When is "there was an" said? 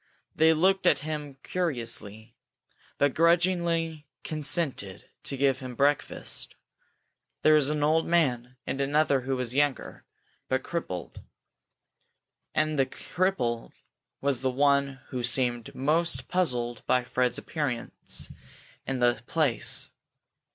7.43-7.83